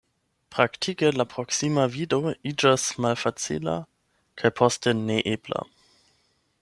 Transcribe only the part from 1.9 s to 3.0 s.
vido iĝas